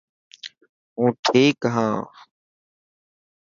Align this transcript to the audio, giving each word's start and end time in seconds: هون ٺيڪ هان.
هون 0.97 1.09
ٺيڪ 1.23 1.59
هان. 1.75 1.95